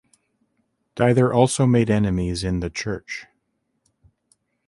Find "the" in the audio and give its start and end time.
2.59-2.71